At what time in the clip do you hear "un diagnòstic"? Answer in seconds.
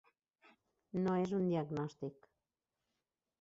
1.41-2.17